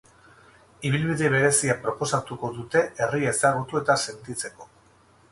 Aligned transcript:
Ibilbide 0.89 1.27
berezia 1.33 1.75
proposatuko 1.83 2.49
dute 2.55 2.81
herria 3.07 3.33
ezagutu 3.35 3.81
eta 3.81 3.99
sentitzeko. 4.07 4.67